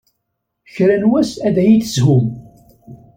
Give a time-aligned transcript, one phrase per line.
[0.73, 2.25] Kra n wass ad iyi-teshum.